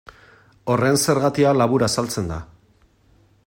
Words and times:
Horren 0.75 0.97
zergatia 1.03 1.53
labur 1.59 1.87
azaltzen 1.89 2.33
da. 2.33 2.41